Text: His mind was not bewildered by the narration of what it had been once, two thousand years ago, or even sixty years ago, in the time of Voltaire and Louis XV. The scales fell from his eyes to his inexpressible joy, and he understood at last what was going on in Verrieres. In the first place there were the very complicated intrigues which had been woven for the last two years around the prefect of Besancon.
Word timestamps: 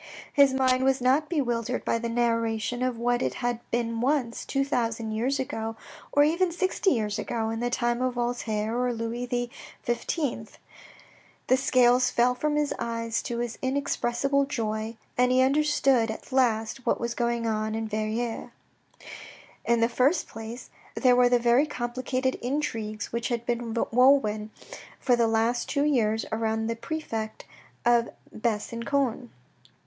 His 0.33 0.51
mind 0.51 0.83
was 0.83 0.99
not 0.99 1.29
bewildered 1.29 1.85
by 1.85 1.99
the 1.99 2.09
narration 2.09 2.81
of 2.81 2.97
what 2.97 3.21
it 3.21 3.35
had 3.35 3.59
been 3.69 4.01
once, 4.01 4.45
two 4.45 4.65
thousand 4.65 5.11
years 5.11 5.39
ago, 5.39 5.75
or 6.11 6.23
even 6.23 6.51
sixty 6.51 6.89
years 6.89 7.19
ago, 7.19 7.51
in 7.51 7.59
the 7.59 7.69
time 7.69 8.01
of 8.01 8.15
Voltaire 8.15 8.87
and 8.87 8.97
Louis 8.97 9.51
XV. 9.87 10.57
The 11.45 11.55
scales 11.55 12.09
fell 12.09 12.33
from 12.33 12.55
his 12.55 12.73
eyes 12.79 13.21
to 13.21 13.37
his 13.37 13.59
inexpressible 13.61 14.45
joy, 14.47 14.97
and 15.19 15.31
he 15.31 15.43
understood 15.43 16.09
at 16.09 16.31
last 16.31 16.83
what 16.83 16.99
was 16.99 17.13
going 17.13 17.45
on 17.45 17.75
in 17.75 17.87
Verrieres. 17.87 18.49
In 19.65 19.81
the 19.81 19.87
first 19.87 20.27
place 20.27 20.71
there 20.95 21.15
were 21.15 21.29
the 21.29 21.37
very 21.37 21.67
complicated 21.67 22.39
intrigues 22.41 23.13
which 23.13 23.27
had 23.27 23.45
been 23.45 23.75
woven 23.91 24.49
for 24.99 25.15
the 25.15 25.27
last 25.27 25.69
two 25.69 25.83
years 25.85 26.25
around 26.31 26.65
the 26.65 26.75
prefect 26.75 27.45
of 27.85 28.09
Besancon. 28.35 29.29